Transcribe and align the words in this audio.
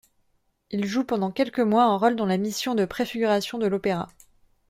Il 0.71 0.87
joue 0.87 1.03
pendant 1.03 1.29
quelques 1.29 1.59
mois 1.59 1.83
un 1.83 1.95
rôle 1.95 2.15
dans 2.15 2.25
la 2.25 2.37
mission 2.37 2.73
de 2.73 2.85
préfiguration 2.85 3.59
de 3.59 3.67
l'Opéra. 3.67 4.07